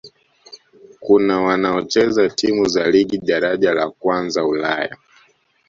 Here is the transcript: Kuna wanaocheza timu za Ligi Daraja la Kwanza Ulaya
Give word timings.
Kuna 0.99 1.41
wanaocheza 1.41 2.29
timu 2.29 2.65
za 2.67 2.87
Ligi 2.91 3.17
Daraja 3.17 3.73
la 3.73 3.89
Kwanza 3.89 4.45
Ulaya 4.45 4.97